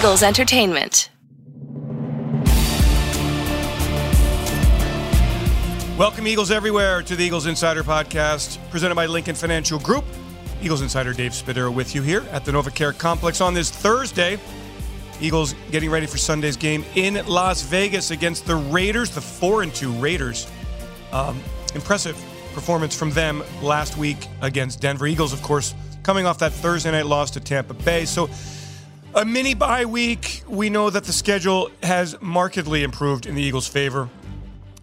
[0.00, 1.10] Eagles Entertainment.
[5.98, 10.06] Welcome, Eagles everywhere, to the Eagles Insider Podcast, presented by Lincoln Financial Group.
[10.62, 14.38] Eagles Insider Dave Spadaro with you here at the NovaCare Complex on this Thursday.
[15.20, 19.74] Eagles getting ready for Sunday's game in Las Vegas against the Raiders, the four and
[19.74, 20.50] two Raiders.
[21.12, 21.38] Um,
[21.74, 22.16] impressive
[22.54, 27.04] performance from them last week against Denver Eagles, of course, coming off that Thursday night
[27.04, 28.06] loss to Tampa Bay.
[28.06, 28.30] So
[29.14, 30.42] a mini bye week.
[30.46, 34.08] We know that the schedule has markedly improved in the Eagles' favor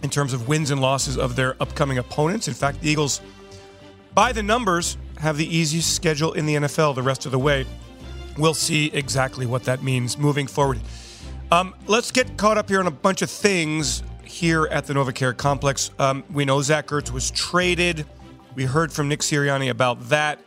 [0.03, 2.47] in terms of wins and losses of their upcoming opponents.
[2.47, 3.21] In fact, the Eagles,
[4.13, 7.65] by the numbers, have the easiest schedule in the NFL the rest of the way.
[8.37, 10.79] We'll see exactly what that means moving forward.
[11.51, 15.35] Um, let's get caught up here on a bunch of things here at the NovaCare
[15.35, 15.91] Complex.
[15.97, 18.05] Um, we know Zach Ertz was traded.
[18.55, 20.39] We heard from Nick Sirianni about that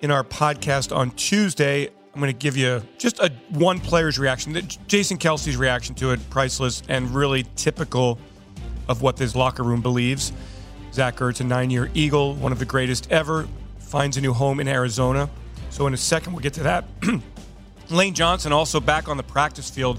[0.00, 1.90] in our podcast on Tuesday.
[2.14, 4.54] I'm going to give you just a one player's reaction.
[4.86, 8.18] Jason Kelce's reaction to it, priceless and really typical
[8.88, 10.32] of what this locker room believes.
[10.92, 13.48] Zach Ertz, a nine-year Eagle, one of the greatest ever,
[13.78, 15.28] finds a new home in Arizona.
[15.70, 16.84] So in a second, we'll get to that.
[17.90, 19.98] Lane Johnson also back on the practice field.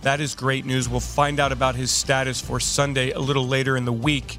[0.00, 0.88] That is great news.
[0.88, 4.38] We'll find out about his status for Sunday a little later in the week.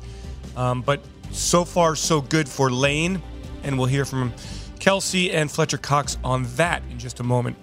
[0.58, 3.22] Um, but so far, so good for Lane,
[3.61, 4.33] and we'll hear from
[4.82, 7.56] Kelce and Fletcher Cox on that in just a moment.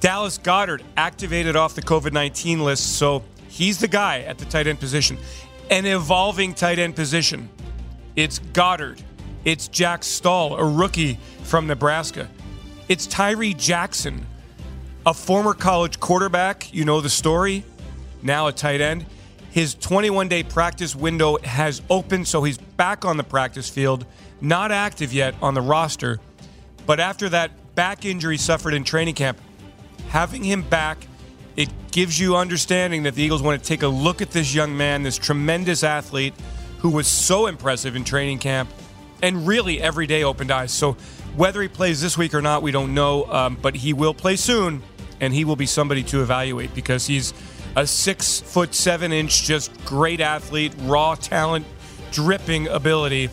[0.00, 4.66] Dallas Goedert activated off the COVID 19 list, so he's the guy at the tight
[4.66, 5.16] end position.
[5.70, 7.48] An evolving tight end position.
[8.14, 9.02] It's Goedert.
[9.46, 12.28] It's Jack Stoll, a rookie from Nebraska.
[12.88, 14.26] It's Tyree Jackson,
[15.06, 16.74] a former college quarterback.
[16.74, 17.64] You know the story.
[18.22, 19.06] Now a tight end.
[19.50, 24.04] His 21 day practice window has opened, so he's back on the practice field,
[24.42, 26.20] not active yet on the roster.
[26.86, 29.38] But after that back injury suffered in training camp,
[30.08, 31.06] having him back,
[31.56, 34.76] it gives you understanding that the Eagles want to take a look at this young
[34.76, 36.34] man, this tremendous athlete
[36.78, 38.70] who was so impressive in training camp
[39.22, 40.70] and really every day opened eyes.
[40.70, 40.92] So
[41.34, 44.36] whether he plays this week or not, we don't know, um, but he will play
[44.36, 44.82] soon,
[45.20, 47.32] and he will be somebody to evaluate because he's
[47.76, 51.66] a six foot seven inch, just great athlete, raw talent,
[52.12, 53.30] dripping ability.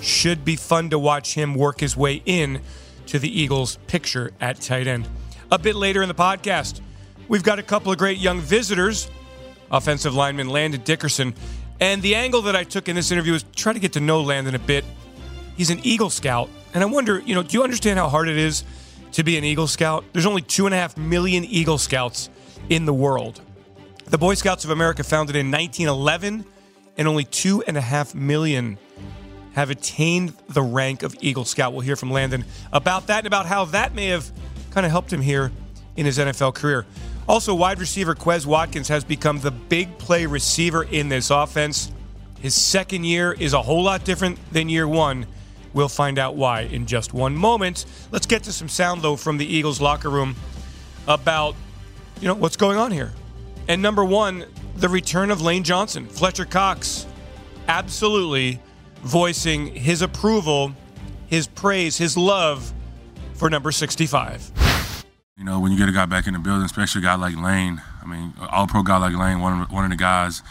[0.00, 2.60] Should be fun to watch him work his way in
[3.06, 5.08] to the Eagles' picture at tight end.
[5.50, 6.80] A bit later in the podcast,
[7.28, 9.08] we've got a couple of great young visitors
[9.70, 11.34] offensive lineman Landon Dickerson.
[11.80, 14.22] And the angle that I took in this interview is try to get to know
[14.22, 14.84] Landon a bit.
[15.56, 18.36] He's an Eagle Scout, and I wonder, you know, do you understand how hard it
[18.36, 18.64] is
[19.12, 20.04] to be an Eagle Scout?
[20.12, 22.28] There's only two and a half million Eagle Scouts
[22.68, 23.40] in the world.
[24.04, 26.44] The Boy Scouts of America founded in 1911,
[26.98, 28.78] and only two and a half million
[29.56, 31.72] have attained the rank of Eagle Scout.
[31.72, 34.30] We'll hear from Landon about that and about how that may have
[34.70, 35.50] kind of helped him here
[35.96, 36.86] in his NFL career.
[37.28, 41.90] Also, wide receiver Quez Watkins has become the big play receiver in this offense.
[42.38, 45.26] His second year is a whole lot different than year one
[45.76, 47.84] We'll find out why in just one moment.
[48.10, 50.34] Let's get to some sound, though, from the Eagles locker room
[51.06, 51.54] about,
[52.18, 53.12] you know, what's going on here.
[53.68, 54.46] And number one,
[54.76, 56.06] the return of Lane Johnson.
[56.06, 57.06] Fletcher Cox
[57.68, 58.58] absolutely
[59.06, 60.72] voicing his approval,
[61.26, 62.72] his praise, his love
[63.34, 65.04] for number 65.
[65.38, 67.36] You know, when you get a guy back in the building, especially a guy like
[67.36, 70.42] Lane, I mean, all pro guy like Lane, one of, one of the guys,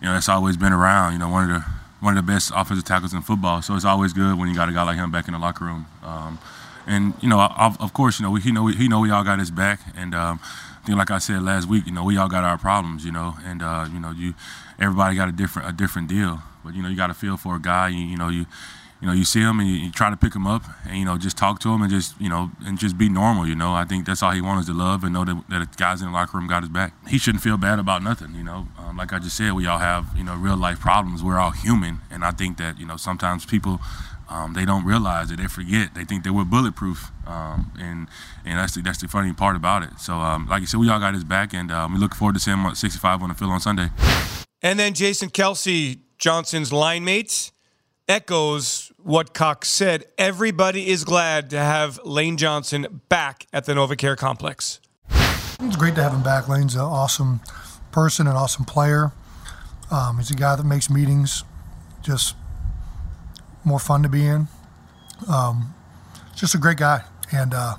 [0.00, 1.66] you know, that's always been around, you know, one of the
[2.00, 3.62] one of the best offensive tackles in football.
[3.62, 5.64] So it's always good when you got a guy like him back in the locker
[5.64, 5.86] room.
[6.02, 6.38] Um,
[6.86, 9.24] and you know, of, of, course, you know, we, he know he know we all
[9.24, 9.80] got his back.
[9.96, 12.58] And um, I think, like I said last week, you know, we all got our
[12.58, 13.06] problems.
[13.06, 14.34] You know, and uh, you know, you
[14.78, 16.42] everybody got a different a different deal.
[16.64, 17.88] But you know, you got to feel for a guy.
[17.88, 18.46] You, you know, you
[19.04, 21.04] you know, you see him and you, you, try to pick him up and, you
[21.04, 23.74] know, just talk to him and just, you know, and just be normal, you know.
[23.74, 26.00] I think that's all he wants is to love and know that, that the guys
[26.00, 26.94] in the locker room got his back.
[27.06, 28.68] He shouldn't feel bad about nothing, you know.
[28.78, 31.22] Um, like I just said, we all have, you know, real life problems.
[31.22, 32.00] We're all human.
[32.10, 33.78] And I think that, you know, sometimes people,
[34.30, 35.36] um, they don't realize it.
[35.36, 35.94] They forget.
[35.94, 37.10] They think that we're bulletproof.
[37.26, 38.08] Um, and
[38.46, 39.98] and that's the, that's the funny part about it.
[39.98, 41.52] So, um, like you said, we all got his back.
[41.52, 43.90] And um, we look forward to seeing him at 65 on the field on Sunday.
[44.62, 47.52] And then Jason Kelce, Johnson's line mates
[48.08, 50.04] echoes what Cox said.
[50.18, 54.80] Everybody is glad to have Lane Johnson back at the NovaCare complex.
[55.60, 56.48] It's great to have him back.
[56.48, 57.40] Lane's an awesome
[57.92, 59.12] person, an awesome player.
[59.90, 61.44] Um, he's a guy that makes meetings
[62.02, 62.34] just
[63.64, 64.48] more fun to be in.
[65.28, 65.74] Um,
[66.34, 67.76] just a great guy, and uh,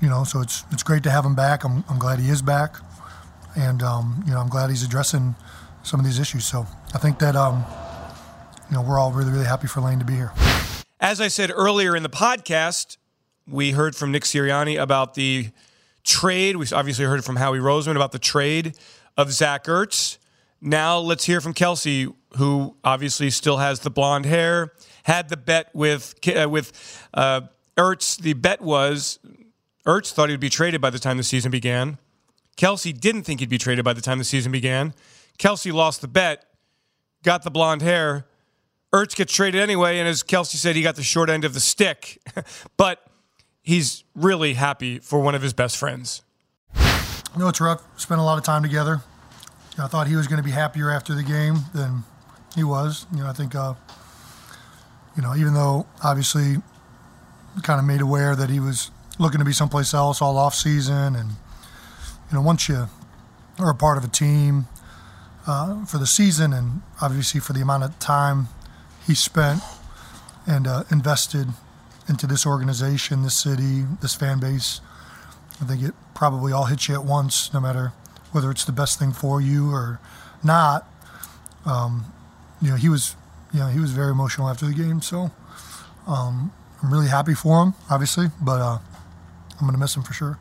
[0.00, 1.64] you know, so it's it's great to have him back.
[1.64, 2.76] I'm, I'm glad he is back,
[3.54, 5.34] and um, you know, I'm glad he's addressing
[5.84, 6.44] some of these issues.
[6.44, 7.64] So I think that um,
[8.70, 10.32] you know, we're all really, really happy for Lane to be here.
[11.00, 12.96] As I said earlier in the podcast,
[13.46, 15.50] we heard from Nick Sirianni about the
[16.02, 16.56] trade.
[16.56, 18.76] We obviously heard from Howie Roseman about the trade
[19.16, 20.18] of Zach Ertz.
[20.60, 24.72] Now let's hear from Kelce, who obviously still has the blonde hair.
[25.02, 27.42] Had the bet with uh, with uh,
[27.76, 28.16] Ertz.
[28.16, 29.18] The bet was
[29.86, 31.98] Ertz thought he would be traded by the time the season began.
[32.56, 34.94] Kelce didn't think he'd be traded by the time the season began.
[35.38, 36.44] Kelce lost the bet,
[37.22, 38.26] got the blonde hair.
[38.92, 41.60] Ertz gets traded anyway, and as Kelce said, he got the short end of the
[41.60, 42.20] stick.
[42.76, 43.04] but
[43.62, 46.22] he's really happy for one of his best friends.
[46.76, 47.82] You know, it's rough.
[47.98, 49.00] Spent a lot of time together.
[49.76, 52.04] I thought he was going to be happier after the game than
[52.54, 53.06] he was.
[53.12, 53.74] You know, I think, uh,
[55.16, 56.56] you know, even though obviously
[57.62, 61.16] kind of made aware that he was looking to be someplace else all off season,
[61.16, 61.30] and
[62.30, 62.86] you know, once you
[63.58, 64.66] are a part of a team
[65.46, 68.48] uh, for the season, and obviously for the amount of time
[69.06, 69.62] he spent
[70.46, 71.48] and uh, invested
[72.08, 74.80] into this organization, this city, this fan base.
[75.60, 77.92] I think it probably all hits you at once, no matter
[78.32, 80.00] whether it's the best thing for you or
[80.42, 80.86] not.
[81.64, 82.12] Um,
[82.60, 83.16] you know, he was,
[83.52, 85.00] you know, he was very emotional after the game.
[85.00, 85.30] So
[86.06, 86.52] um,
[86.82, 88.78] I'm really happy for him, obviously, but uh,
[89.52, 90.38] I'm going to miss him for sure.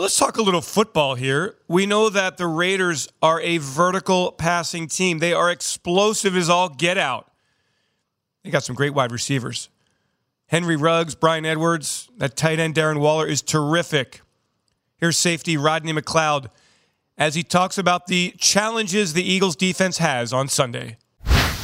[0.00, 1.54] Let's talk a little football here.
[1.68, 5.20] We know that the Raiders are a vertical passing team.
[5.20, 7.30] They are explosive as all get out.
[8.42, 9.68] They got some great wide receivers.
[10.48, 14.20] Henry Ruggs, Bryan Edwards, that tight end Darren Waller is terrific.
[14.96, 16.48] Here's safety Rodney McLeod
[17.16, 20.96] as he talks about the challenges the Eagles defense has on Sunday.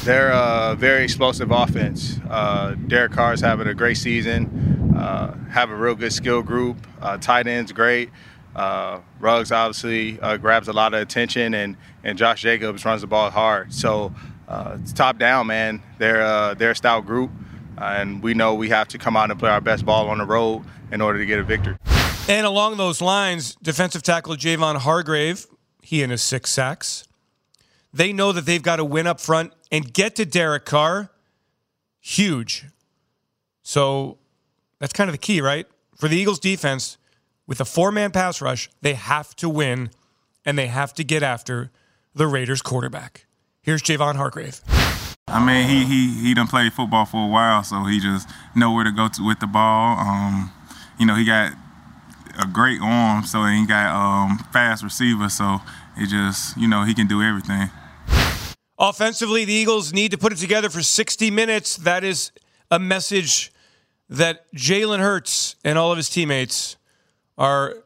[0.04, 2.20] They're a very explosive offense.
[2.30, 4.69] Uh, Derek Carr's having a great season,
[5.00, 6.76] uh, have a real good skill group.
[7.00, 8.10] Uh, tight end's great.
[8.54, 13.06] Uh, Ruggs obviously uh, grabs a lot of attention, and, and Josh Jacobs runs the
[13.06, 13.72] ball hard.
[13.72, 14.12] So
[14.48, 15.82] uh, it's top down, man.
[15.98, 17.30] They're uh, they're a stout group,
[17.78, 20.26] and we know we have to come out and play our best ball on the
[20.26, 21.76] road in order to get a victory.
[22.28, 25.46] And along those lines, defensive tackle Javon Hargrave,
[25.82, 27.06] he and his six sacks.
[27.92, 31.10] They know that they've got to win up front and get to Derek Carr.
[32.00, 32.66] Huge.
[33.62, 34.18] So
[34.80, 35.66] that's kind of the key, right?
[35.96, 36.96] For the Eagles defense,
[37.46, 39.90] with a four man pass rush, they have to win
[40.44, 41.70] and they have to get after
[42.14, 43.26] the Raiders quarterback.
[43.62, 44.62] Here's Javon Hargrave.
[45.28, 48.72] I mean, he he he done played football for a while, so he just know
[48.72, 49.98] where to go to with the ball.
[49.98, 50.50] Um,
[50.98, 51.52] you know, he got
[52.42, 55.60] a great arm, so he got um, fast receiver, so
[55.96, 57.70] it just you know he can do everything.
[58.78, 61.76] Offensively, the Eagles need to put it together for 60 minutes.
[61.76, 62.32] That is
[62.70, 63.52] a message
[64.10, 66.76] that Jalen Hurts and all of his teammates
[67.38, 67.76] are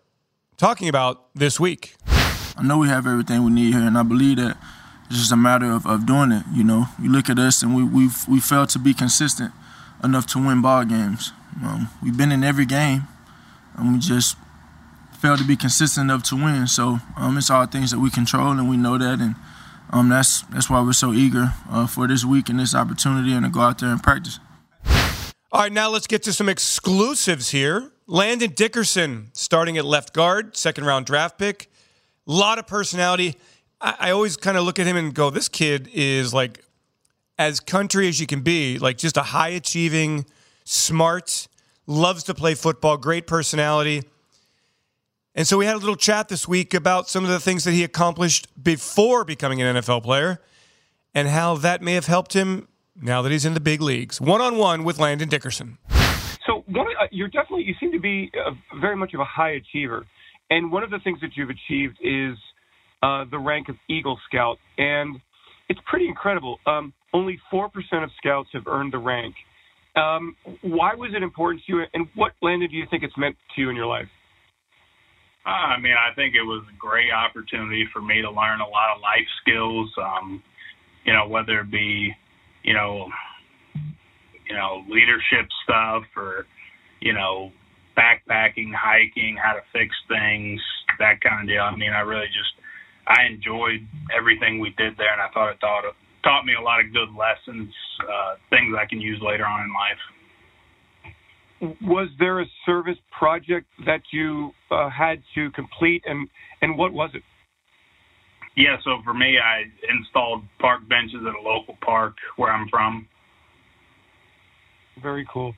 [0.57, 1.95] talking about this week.
[2.57, 4.57] I know we have everything we need here, and I believe that
[5.11, 6.45] it's just a matter of, of doing it.
[6.53, 9.53] You know, you look at us and we we've we failed to be consistent
[10.03, 11.33] enough to win ball games.
[11.63, 13.03] Um, we've been in every game,
[13.77, 14.37] and we just
[15.21, 16.67] failed to be consistent enough to win.
[16.67, 19.35] So um, it's all things that we control, and we know that, and
[19.91, 23.45] um, that's that's why we're so eager uh, for this week and this opportunity, and
[23.45, 24.39] to go out there and practice.
[25.55, 27.93] All right, now let's get to some exclusives here.
[28.09, 31.71] Landon Dickerson starting at left guard, second round draft pick.
[32.27, 33.37] A lot of personality.
[33.81, 36.65] I, I always kind of look at him and go, this kid is like
[37.39, 40.27] as country as you can be, like just a high achieving,
[40.65, 41.47] smart,
[41.87, 44.03] loves to play football, great personality.
[45.37, 47.75] And so we had a little chat this week about some of the things that
[47.75, 50.41] he accomplished before becoming an NFL player
[51.15, 52.67] and how that may have helped him
[53.01, 54.21] now that he's in the big leagues.
[54.21, 55.79] One on one with Landon Dickerson.
[56.47, 59.53] So one, uh, you're definitely you seem to be a, very much of a high
[59.53, 60.07] achiever,
[60.51, 62.37] and one of the things that you've achieved is
[63.03, 65.17] uh, the rank of Eagle Scout, and
[65.69, 66.59] it's pretty incredible.
[66.67, 69.35] Um, only four percent of scouts have earned the rank.
[69.97, 73.37] Um, why was it important to you, and what Landon do you think it's meant
[73.55, 74.09] to you in your life?
[75.47, 78.97] I mean, I think it was a great opportunity for me to learn a lot
[78.97, 79.93] of life skills.
[80.03, 80.43] Um,
[81.05, 82.15] you know, whether it be,
[82.65, 83.07] you know,
[84.49, 86.47] you know, leadership stuff or,
[87.01, 87.53] you know,
[87.97, 90.61] backpacking, hiking, how to fix things,
[90.99, 91.63] that kind of deal.
[91.63, 92.53] I mean, I really just
[93.07, 95.85] I enjoyed everything we did there, and I thought it taught
[96.25, 97.69] taught me a lot of good lessons,
[98.01, 100.01] uh, things I can use later on in life
[101.83, 106.29] was there a service project that you uh, had to complete, and
[106.63, 107.23] and what was it?
[108.57, 113.09] Yeah, so for me, I installed park benches at a local park where I'm from.
[115.03, 115.55] Very cool.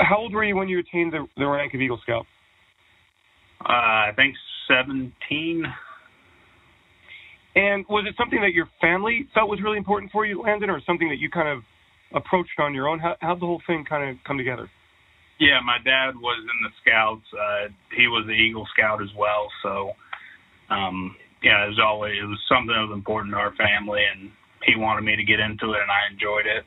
[0.00, 2.26] How old were you when you attained the, the rank of Eagle Scout?
[3.64, 4.34] Uh, I think
[4.68, 5.64] 17.
[7.54, 10.82] And was it something that your family felt was really important for you, Landon, or
[10.84, 11.62] something that you kind of
[12.14, 12.98] approached on your own?
[12.98, 14.68] How, how'd the whole thing kind of come together?
[15.38, 17.26] Yeah, my dad was in the Scouts.
[17.32, 19.48] Uh, he was the Eagle Scout as well.
[19.62, 19.92] So,
[20.70, 24.30] um, yeah, it was always it was something that was important to our family, and
[24.64, 26.64] he wanted me to get into it, and I enjoyed it.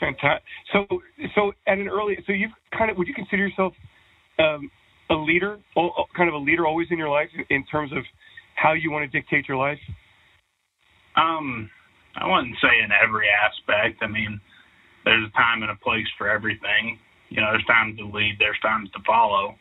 [0.00, 0.42] Fantastic.
[0.72, 0.86] So,
[1.34, 3.72] so at an early, so you've kind of would you consider yourself
[4.38, 4.70] um,
[5.10, 5.58] a leader,
[6.16, 8.04] kind of a leader always in your life in terms of
[8.56, 9.78] how you want to dictate your life?
[11.16, 11.70] Um,
[12.16, 14.02] I wouldn't say in every aspect.
[14.02, 14.40] I mean,
[15.04, 16.98] there's a time and a place for everything.
[17.28, 19.56] You know, there's times to lead, there's times to follow.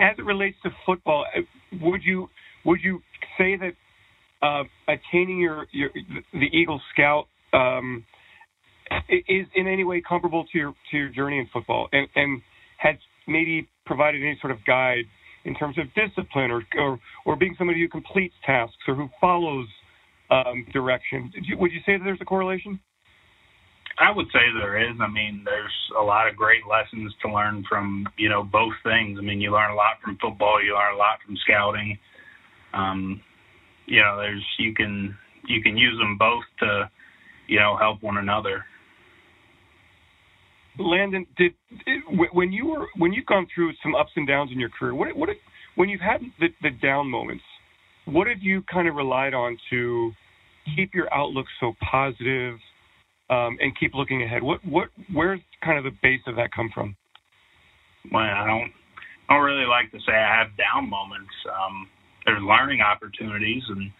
[0.00, 1.40] As it relates to football, uh,
[1.82, 2.28] would you
[2.64, 3.00] would you
[3.36, 3.72] say that
[4.42, 5.90] uh, attaining your, your
[6.32, 8.04] the Eagle Scout um,
[9.08, 12.40] is in any way comparable to your to your journey in football, and and
[12.78, 15.04] has maybe provided any sort of guide
[15.44, 19.66] in terms of discipline or or, or being somebody who completes tasks or who follows
[20.30, 21.32] um, direction.
[21.58, 22.80] Would you say that there's a correlation?
[24.00, 24.96] I would say there is.
[25.00, 29.18] I mean, there's a lot of great lessons to learn from you know both things.
[29.18, 31.98] I mean, you learn a lot from football, you learn a lot from scouting.
[32.74, 33.20] Um,
[33.86, 36.90] you know, there's you can you can use them both to
[37.48, 38.64] you know help one another.
[40.78, 41.52] Landon, did
[42.32, 45.16] when you were when you've gone through some ups and downs in your career, what
[45.16, 45.28] what
[45.74, 47.42] when you've had the, the down moments,
[48.04, 50.12] what have you kind of relied on to
[50.76, 52.58] keep your outlook so positive
[53.30, 54.42] um, and keep looking ahead?
[54.42, 56.96] What what where's kind of the base of that come from?
[58.12, 58.72] Well, I don't
[59.28, 61.32] I don't really like to say I have down moments.
[61.46, 61.88] Um,
[62.24, 63.90] there's learning opportunities and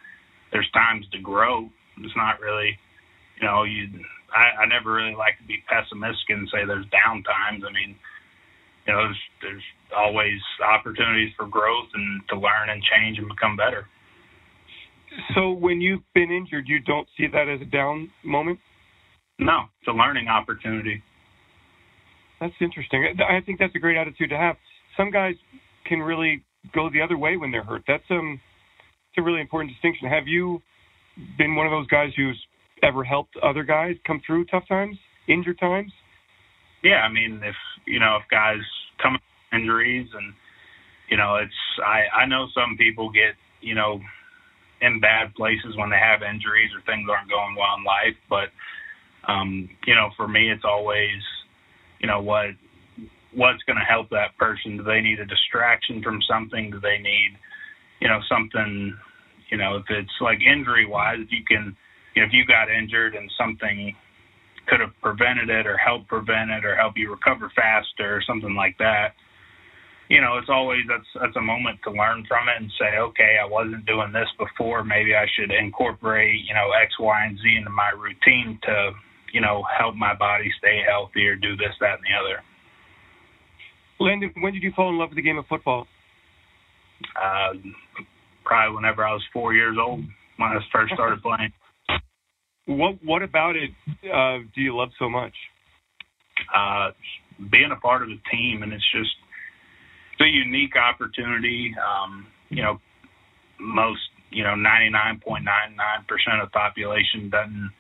[0.53, 1.69] there's times to grow.
[1.99, 2.77] It's not really,
[3.41, 3.89] you know, you.
[4.29, 7.65] I, I never really like to be pessimistic and say there's down times.
[7.65, 7.97] I mean,
[8.87, 9.63] you know, there's there's
[9.97, 13.87] always opportunities for growth and to learn and change and become better.
[15.35, 18.59] So when you've been injured, you don't see that as a down moment?
[19.39, 21.03] No, it's a learning opportunity.
[22.41, 23.15] That's interesting.
[23.19, 24.57] I think that's a great attitude to have.
[24.97, 25.35] Some guys
[25.87, 27.83] can really go the other way when they're hurt.
[27.87, 28.41] That's um,
[29.11, 30.09] it's a really important distinction.
[30.09, 30.61] Have you
[31.37, 32.39] been one of those guys who's
[32.83, 34.97] ever helped other guys come through tough times,
[35.29, 35.93] injured times?
[36.83, 38.63] Yeah, I mean, if you know, if guys
[39.03, 40.33] come with injuries and
[41.11, 44.01] you know, it's I I know some people get you know
[44.81, 48.15] in bad places when they have injuries or things aren't going well in life.
[48.31, 48.55] But
[49.27, 51.21] um, you know, for me, it's always
[52.01, 52.51] you know what
[53.35, 54.77] what's going to help that person.
[54.77, 56.71] Do they need a distraction from something?
[56.71, 57.37] Do they need
[58.01, 58.97] you know something?
[59.51, 61.77] You know, if it's like injury wise, if you can,
[62.15, 63.95] you know, if you got injured and something
[64.67, 68.55] could have prevented it or helped prevent it or help you recover faster or something
[68.55, 69.15] like that
[70.09, 73.37] you know, it's always that's that's a moment to learn from it and say, okay,
[73.41, 74.83] I wasn't doing this before.
[74.83, 78.93] Maybe I should incorporate, you know, X, Y, and Z into my routine to,
[79.33, 82.43] you know, help my body stay healthy or do this, that, and the other.
[84.01, 85.87] Landon, when did you fall in love with the game of football?
[87.17, 87.55] Uh,
[88.45, 90.01] probably whenever I was four years old
[90.37, 91.53] when I first started playing.
[92.67, 93.71] What What about it
[94.13, 95.35] uh, do you love so much?
[96.55, 96.91] Uh,
[97.51, 99.11] being a part of the team, and it's just
[100.13, 101.75] it's a unique opportunity.
[101.79, 102.79] Um, you know,
[103.61, 105.23] most you know 99.99%
[106.41, 107.71] of the population doesn't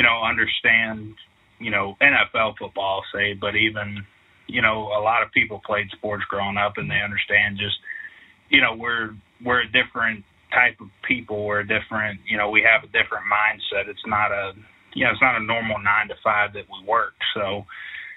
[0.00, 1.12] you know understand
[1.58, 4.02] you know NFL football say, but even
[4.46, 7.76] you know a lot of people played sports growing up and they understand just
[8.48, 9.10] you know we're
[9.44, 11.44] we're a different type of people.
[11.44, 13.90] We're a different you know we have a different mindset.
[13.90, 14.52] It's not a
[14.94, 17.12] you know it's not a normal nine to five that we work.
[17.34, 17.66] So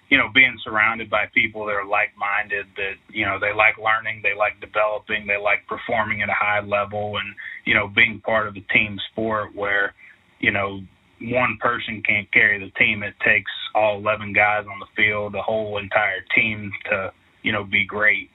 [0.09, 4.21] you know, being surrounded by people that are like-minded, that you know, they like learning,
[4.21, 7.33] they like developing, they like performing at a high level, and
[7.65, 9.95] you know, being part of a team sport where,
[10.39, 10.81] you know,
[11.23, 13.03] one person can't carry the team.
[13.03, 17.11] It takes all 11 guys on the field, the whole entire team to,
[17.43, 18.29] you know, be great.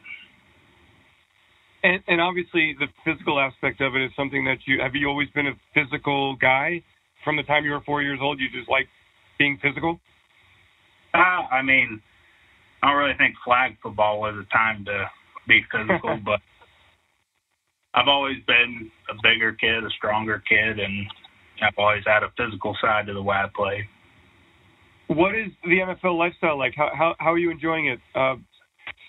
[1.83, 4.95] And, and obviously, the physical aspect of it is something that you have.
[4.95, 6.83] You always been a physical guy
[7.25, 8.40] from the time you were four years old.
[8.40, 8.88] You just like
[9.38, 10.00] being physical.
[11.14, 12.02] Uh, I mean,
[12.83, 15.04] I don't really think flag football was a time to
[15.47, 16.40] be physical, but
[17.95, 21.07] I've always been a bigger kid, a stronger kid, and
[21.62, 23.88] I've always had a physical side to the way I play.
[25.09, 26.75] What is the NFL lifestyle like?
[26.77, 27.99] How how, how are you enjoying it?
[28.15, 28.37] Uh,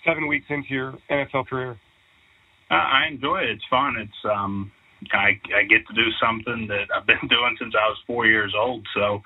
[0.06, 1.72] seven weeks into your NFL career.
[2.70, 3.50] Uh, I enjoy it.
[3.50, 3.96] It's fun.
[3.98, 4.72] It's um,
[5.12, 8.54] I I get to do something that I've been doing since I was four years
[8.58, 8.86] old.
[8.94, 9.20] So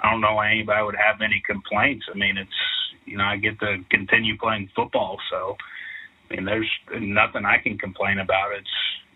[0.00, 2.06] I don't know why anybody would have any complaints.
[2.12, 2.60] I mean, it's
[3.04, 5.56] you know I get to continue playing football, so
[6.30, 8.52] I mean, there's nothing I can complain about.
[8.56, 8.70] It's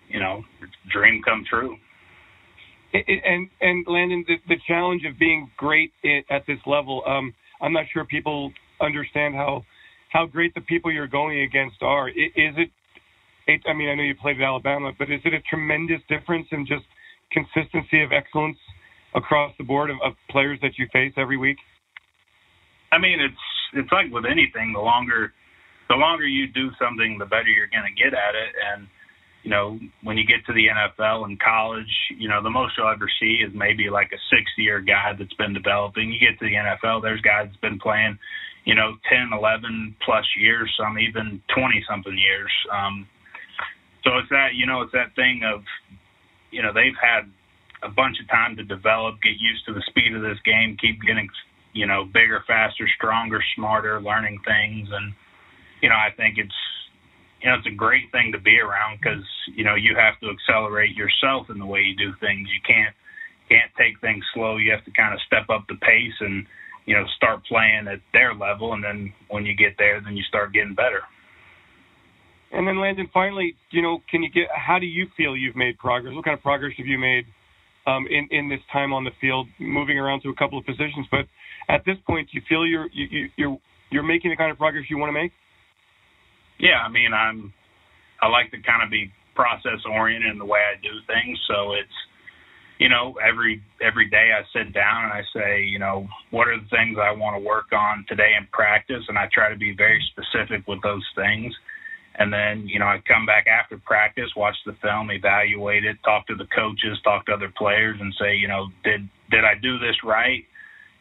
[0.09, 1.77] you know, it's dream come true.
[3.25, 5.93] And and Landon, the, the challenge of being great
[6.31, 7.03] at this level.
[7.07, 9.65] Um, I'm not sure people understand how
[10.13, 12.09] how great the people you're going against are.
[12.09, 12.71] Is it?
[13.69, 16.67] I mean, I know you played at Alabama, but is it a tremendous difference in
[16.67, 16.85] just
[17.31, 18.59] consistency of excellence
[19.15, 21.59] across the board of, of players that you face every week?
[22.93, 24.73] I mean, it's it's like with anything.
[24.73, 25.33] The longer
[25.89, 28.53] the longer you do something, the better you're going to get at it.
[28.73, 28.89] And
[29.47, 31.87] you know, when you get to the NFL and college,
[32.19, 35.33] you know, the most you'll ever see is maybe like a six year guy that's
[35.35, 36.11] been developing.
[36.11, 38.19] You get to the NFL, there's guys that's been playing,
[38.65, 42.51] you know, 10, 11 plus years, some even 20 something years.
[42.75, 43.07] Um,
[44.03, 45.63] so it's that, you know, it's that thing of,
[46.51, 47.31] you know, they've had
[47.87, 50.99] a bunch of time to develop, get used to the speed of this game, keep
[51.07, 51.29] getting,
[51.73, 54.89] you know, bigger, faster, stronger, smarter, learning things.
[54.91, 55.15] And,
[55.83, 56.59] you know, I think it's,
[57.47, 59.23] you know, it's a great thing to be around because
[59.55, 62.49] you know you have to accelerate yourself in the way you do things.
[62.51, 62.93] You can't
[63.49, 64.57] can't take things slow.
[64.57, 66.45] You have to kind of step up the pace and
[66.87, 70.25] you know start playing at their level, and then when you get there, then you
[70.25, 71.07] start getting better.
[72.51, 74.49] And then Landon, finally, you know, can you get?
[74.51, 76.17] How do you feel you've made progress?
[76.17, 77.27] What kind of progress have you made
[77.87, 81.07] um, in in this time on the field, moving around to a couple of positions?
[81.13, 81.31] But
[81.69, 83.59] at this point, do you feel you're you, you're
[83.91, 85.31] you're making the kind of progress you want to make?
[86.59, 87.53] Yeah, I mean, I'm
[88.21, 91.39] I like to kind of be process oriented in the way I do things.
[91.47, 91.89] So it's
[92.79, 96.59] you know every every day I sit down and I say you know what are
[96.59, 99.75] the things I want to work on today in practice, and I try to be
[99.77, 101.55] very specific with those things.
[102.19, 106.27] And then you know I come back after practice, watch the film, evaluate it, talk
[106.29, 109.79] to the coaches, talk to other players, and say you know did did I do
[109.79, 110.45] this right?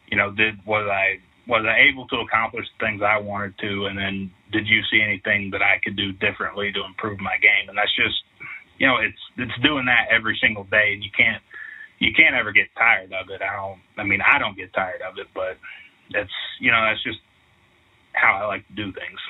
[0.08, 3.86] You know did was I was I able to accomplish the things I wanted to,
[3.86, 7.68] and then did you see anything that I could do differently to improve my game?
[7.68, 8.18] And that's just,
[8.78, 11.42] you know, it's it's doing that every single day, and you can't
[11.98, 13.40] you can't ever get tired of it.
[13.42, 13.80] I don't.
[13.96, 15.56] I mean, I don't get tired of it, but
[16.12, 17.18] that's you know that's just
[18.12, 19.20] how I like to do things.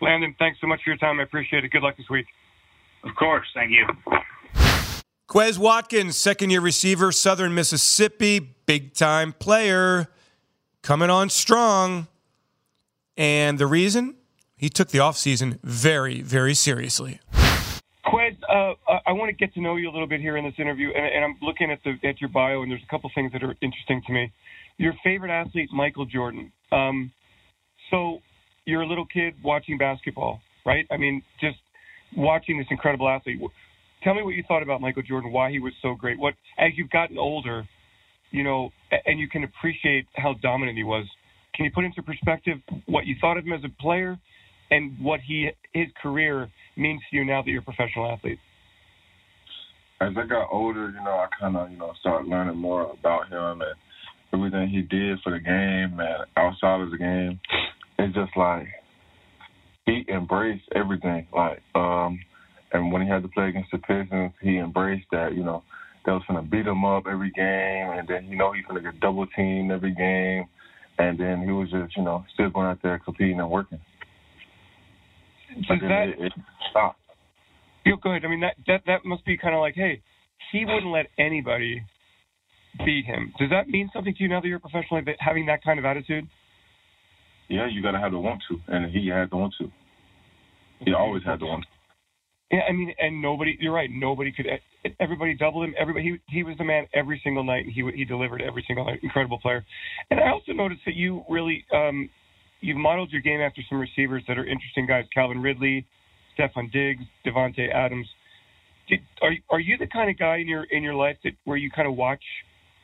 [0.00, 1.20] Landon, thanks so much for your time.
[1.20, 1.68] I appreciate it.
[1.68, 2.26] Good luck this week.
[3.04, 3.46] Of course.
[3.54, 3.86] Thank you.
[5.28, 10.08] Quez Watkins, second year receiver, Southern Mississippi, big time player
[10.84, 12.06] coming on strong.
[13.16, 14.14] And the reason?
[14.56, 17.20] He took the offseason very, very seriously.
[18.06, 18.74] Quez, uh,
[19.06, 21.06] I want to get to know you a little bit here in this interview, and,
[21.06, 23.56] and I'm looking at the at your bio, and there's a couple things that are
[23.62, 24.32] interesting to me.
[24.76, 26.52] Your favorite athlete, Michael Jordan.
[26.70, 27.12] Um,
[27.90, 28.18] so
[28.66, 30.86] you're a little kid watching basketball, right?
[30.90, 31.58] I mean, just
[32.16, 33.40] watching this incredible athlete.
[34.02, 36.18] Tell me what you thought about Michael Jordan, why he was so great.
[36.18, 37.66] What, as you've gotten older,
[38.34, 38.70] you know,
[39.06, 41.06] and you can appreciate how dominant he was.
[41.54, 44.18] Can you put into perspective what you thought of him as a player
[44.72, 48.40] and what he his career means to you now that you're a professional athlete?
[50.00, 53.28] As I got older, you know, I kind of, you know, started learning more about
[53.28, 53.74] him and
[54.32, 57.38] everything he did for the game and outside of the game.
[58.00, 58.66] It's just like
[59.86, 61.28] he embraced everything.
[61.32, 62.18] Like, um,
[62.72, 65.36] and when he had to play against the Pistons, he embraced that.
[65.36, 65.62] You know,
[66.04, 69.00] they was gonna beat him up every game, and then you know he's gonna get
[69.00, 70.46] double teamed every game,
[70.98, 73.80] and then he was just you know still going out there competing and working.
[75.68, 76.32] Does that it, it
[76.70, 76.98] stopped.
[77.84, 78.24] You go ahead.
[78.24, 80.02] I mean that that that must be kind of like, hey,
[80.52, 81.82] he wouldn't let anybody
[82.84, 83.32] beat him.
[83.38, 85.84] Does that mean something to you now that you're a professional, having that kind of
[85.84, 86.26] attitude?
[87.48, 89.70] Yeah, you gotta have the want to, and he had the want to.
[90.80, 91.73] He always had the want to.
[92.54, 93.56] Yeah, I mean, and nobody.
[93.58, 93.90] You're right.
[93.92, 94.46] Nobody could.
[95.00, 95.74] Everybody doubled him.
[95.76, 96.20] Everybody.
[96.28, 99.00] He he was the man every single night, he he delivered every single night.
[99.02, 99.64] Incredible player.
[100.12, 102.08] And I also noticed that you really um,
[102.60, 105.04] you've modeled your game after some receivers that are interesting guys.
[105.12, 105.84] Calvin Ridley,
[106.38, 108.06] Stefon Diggs, Davante Adams.
[108.88, 111.56] Did, are are you the kind of guy in your in your life that where
[111.56, 112.22] you kind of watch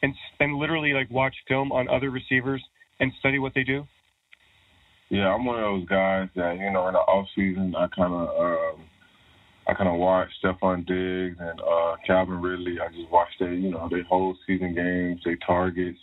[0.02, 2.60] and and literally like watch film on other receivers
[2.98, 3.86] and study what they do?
[5.10, 8.12] Yeah, I'm one of those guys that you know in the off season I kind
[8.12, 8.28] of.
[8.74, 8.80] Um,
[9.66, 12.76] I kind of watched Stefon Diggs and uh, Calvin Ridley.
[12.80, 15.98] I just watched their, you know, their whole season games, their targets,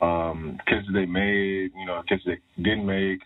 [0.00, 3.20] um, catches they made, you know, catches they didn't make.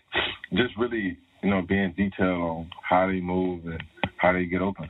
[0.53, 3.81] Just really, you know, being detailed on how they move and
[4.17, 4.89] how they get open.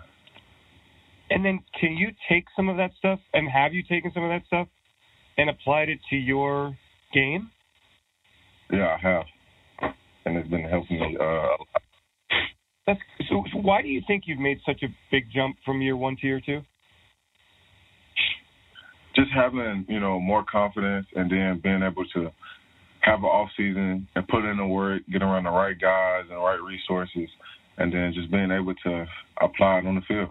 [1.29, 4.29] And then, can you take some of that stuff, and have you taken some of
[4.29, 4.67] that stuff,
[5.38, 6.77] and applied it to your
[7.13, 7.49] game?
[8.69, 9.25] Yeah, I have,
[10.25, 11.81] and it's been helping me uh, a lot.
[12.86, 12.99] That's,
[13.32, 16.17] so, so why do you think you've made such a big jump from year one
[16.20, 16.62] to year two?
[19.15, 22.30] Just having you know more confidence, and then being able to
[23.00, 26.38] have an off season and put in the work, get around the right guys and
[26.38, 27.30] the right resources,
[27.78, 29.06] and then just being able to
[29.41, 30.30] apply it on the field.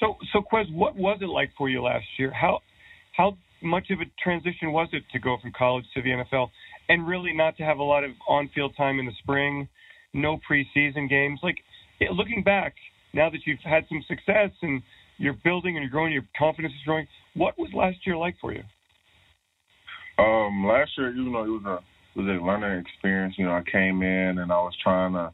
[0.00, 2.32] So, so Quez, what was it like for you last year?
[2.32, 2.60] How,
[3.14, 6.48] how much of a transition was it to go from college to the NFL,
[6.88, 9.68] and really not to have a lot of on-field time in the spring,
[10.12, 11.40] no preseason games?
[11.42, 11.56] Like,
[12.12, 12.74] looking back,
[13.12, 14.82] now that you've had some success and
[15.18, 17.06] you're building and you're growing, your confidence is growing.
[17.34, 18.62] What was last year like for you?
[20.18, 21.78] Um, last year, you know, it was a
[22.14, 23.34] it was a learning experience.
[23.38, 25.32] You know, I came in and I was trying to,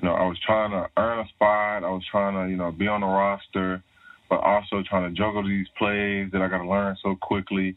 [0.00, 1.84] you know, I was trying to earn a spot.
[1.84, 3.82] I was trying to, you know, be on the roster,
[4.30, 7.76] but also trying to juggle these plays that I got to learn so quickly,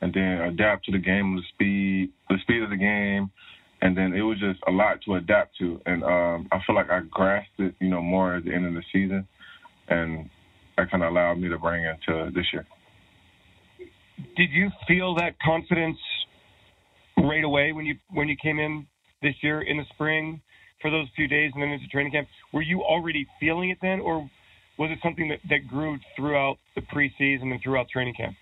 [0.00, 3.30] and then adapt to the game, the speed, the speed of the game,
[3.82, 5.80] and then it was just a lot to adapt to.
[5.86, 8.74] And um, I feel like I grasped it, you know, more at the end of
[8.74, 9.26] the season,
[9.88, 10.28] and
[10.76, 12.66] that kind of allowed me to bring into this year.
[14.36, 15.98] Did you feel that confidence
[17.18, 18.86] right away when you when you came in
[19.22, 20.40] this year in the spring
[20.80, 22.28] for those few days and then into training camp?
[22.52, 24.28] Were you already feeling it then, or
[24.78, 28.34] was it something that, that grew throughout the preseason and throughout training camp?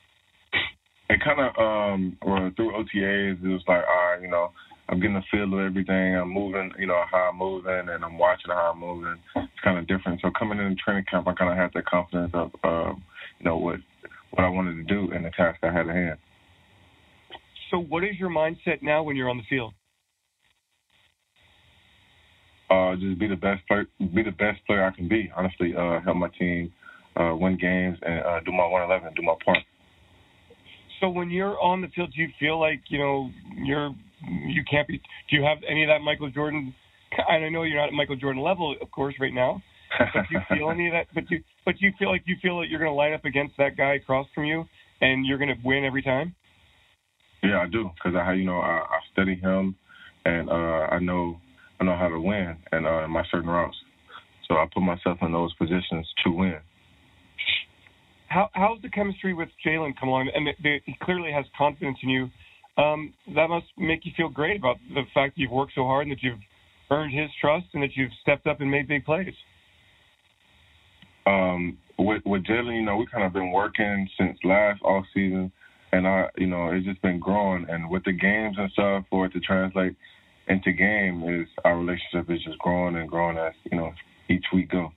[1.11, 2.17] It kind of um,
[2.57, 4.51] through OTAs, it was like, all right, you know,
[4.89, 6.17] I'm getting a feel of everything.
[6.17, 9.17] I'm moving, you know, how I'm moving, and I'm watching how I'm moving.
[9.37, 10.21] It's kind of different.
[10.21, 13.03] So coming in training camp, I kind of had that confidence of, um,
[13.39, 13.81] you know, what
[14.33, 16.19] what I wanted to do and the task I had at hand.
[17.71, 19.73] So, what is your mindset now when you're on the field?
[22.71, 25.31] Uh, just be the best player, be the best player I can be.
[25.37, 26.73] Honestly, uh, help my team
[27.17, 29.59] uh, win games and uh, do my 111, do my part.
[31.01, 34.89] So, when you're on the field, do you feel like you know you're you can't
[34.89, 34.99] be?
[35.31, 36.75] Do you have any of that Michael Jordan?
[37.29, 39.63] And I know you're not at Michael Jordan level, of course, right now.
[39.99, 41.07] But do you feel any of that?
[41.15, 43.57] But you but you feel like you feel that you're going to line up against
[43.59, 44.65] that guy across from you,
[45.01, 46.35] and you're going to win every time.
[47.43, 49.77] Yeah, I do, because I you know I, I study him,
[50.25, 51.39] and uh, I know
[51.81, 53.77] I know how to win and uh, in my certain routes.
[54.49, 56.59] So I put myself in those positions to win.
[58.29, 60.31] How how's the chemistry with Jalen come along?
[60.35, 62.29] And he clearly has confidence in you
[62.77, 66.07] um, that must make you feel great about the fact that you've worked so hard
[66.07, 66.39] and that you've
[66.91, 69.35] earned his trust and that you've stepped up and made big plays.
[71.27, 75.53] Um, with with Jalen, you know, we kind of been working since last off season,
[75.93, 77.67] and I, you know, it's just been growing.
[77.69, 79.97] And with the games and stuff, for it to translate
[80.49, 83.93] into game, is our relationship is just growing and growing as you know
[84.29, 84.91] each week go.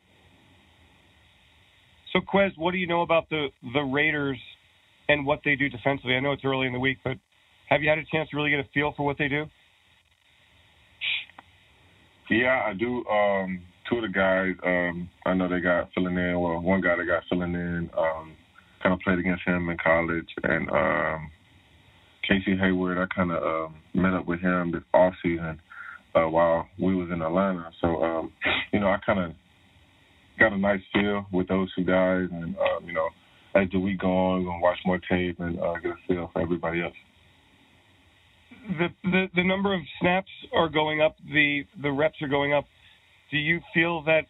[2.11, 4.39] So, Quez, what do you know about the the Raiders
[5.07, 6.15] and what they do defensively?
[6.15, 7.17] I know it's early in the week, but
[7.67, 9.45] have you had a chance to really get a feel for what they do?
[12.29, 13.05] Yeah, I do.
[13.05, 16.39] Um, two of the guys, um, I know they got filling in.
[16.39, 18.35] Well, one guy that got filling in, um,
[18.83, 21.31] kind of played against him in college, and um,
[22.27, 25.61] Casey Hayward, I kind of um, met up with him this off season
[26.15, 27.71] uh, while we was in Atlanta.
[27.81, 28.31] So, um,
[28.73, 29.31] you know, I kind of
[30.39, 33.09] got a nice feel with those two guys, and um, you know,
[33.55, 36.29] as the week go on, we're gonna watch more tape and uh, get a feel
[36.33, 36.93] for everybody else
[38.67, 42.65] the, the the number of snaps are going up, the the reps are going up.
[43.31, 44.25] Do you feel that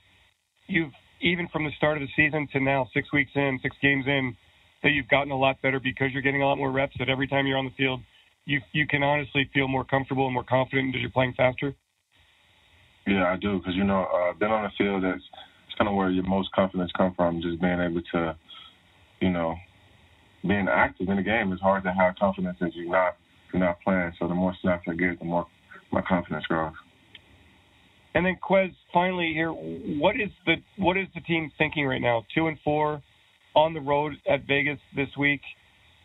[0.67, 4.05] you've even from the start of the season to now, six weeks in, six games
[4.05, 4.35] in,
[4.83, 6.95] that you've gotten a lot better because you're getting a lot more reps.
[6.99, 8.01] That every time you're on the field,
[8.45, 11.75] you you can honestly feel more comfortable and more confident that you're playing faster.
[13.05, 15.03] Yeah, I do because you know, uh, been on the field.
[15.03, 15.23] That's
[15.67, 17.41] it's kind of where your most confidence come from.
[17.41, 18.35] Just being able to,
[19.21, 19.55] you know,
[20.43, 21.51] being active in the game.
[21.51, 23.15] It's hard to have confidence if you're not
[23.53, 24.13] not playing.
[24.19, 25.47] So the more snaps I get, the more
[25.91, 26.73] my confidence grows.
[28.13, 32.25] And then Quez, finally here, what is the what is the team thinking right now?
[32.33, 33.01] Two and four,
[33.55, 35.41] on the road at Vegas this week.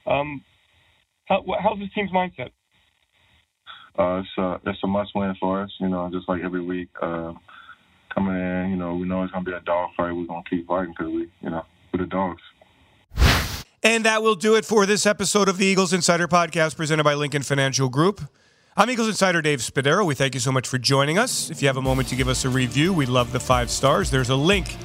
[0.06, 0.42] Um,
[1.26, 2.50] how, how's this team's mindset?
[3.98, 5.70] Uh, it's a it's a must win for us.
[5.80, 7.32] You know, just like every week, uh,
[8.14, 8.70] coming in.
[8.70, 10.12] You know, we know it's gonna be a dog fight.
[10.12, 12.42] We're gonna keep fighting because we, you know, we're the dogs.
[13.84, 17.14] And that will do it for this episode of the Eagles Insider Podcast presented by
[17.14, 18.20] Lincoln Financial Group.
[18.76, 20.06] I'm Eagles Insider Dave Spadaro.
[20.06, 21.50] We thank you so much for joining us.
[21.50, 24.08] If you have a moment to give us a review, we'd love the five stars.
[24.08, 24.76] There's a link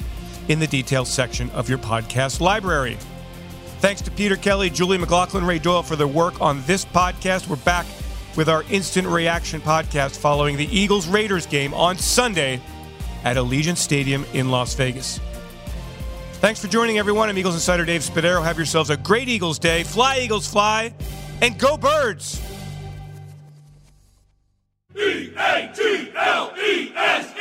[0.47, 2.97] in the details section of your podcast library.
[3.81, 7.47] Thanks to Peter Kelly, Julie McLaughlin, Ray Doyle for their work on this podcast.
[7.47, 7.85] We're back
[8.35, 12.59] with our instant reaction podcast following the Eagles Raiders game on Sunday
[13.23, 15.19] at Allegiant Stadium in Las Vegas.
[16.39, 17.29] Thanks for joining, everyone.
[17.29, 18.43] I'm Eagles Insider Dave Spadaro.
[18.43, 19.81] Have yourselves a great Eagles day.
[19.81, 20.93] Fly, Eagles, fly,
[21.41, 22.39] and go, birds!
[24.95, 27.33] E A T L E S